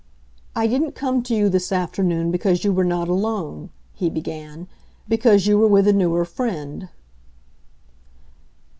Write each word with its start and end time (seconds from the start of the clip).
"I 0.55 0.65
didn't 0.65 0.93
come 0.95 1.21
to 1.21 1.35
you 1.35 1.47
this 1.47 1.71
afternoon 1.71 2.31
because 2.31 2.63
you 2.63 2.73
were 2.73 2.83
not 2.83 3.07
alone," 3.07 3.69
he 3.93 4.09
began; 4.09 4.67
"because 5.07 5.45
you 5.45 5.59
were 5.59 5.67
with 5.67 5.87
a 5.87 5.93
newer 5.93 6.25
friend." 6.25 6.89